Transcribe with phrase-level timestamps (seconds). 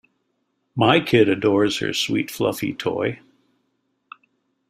[0.75, 3.19] My kid adores her sweet fluffy toy.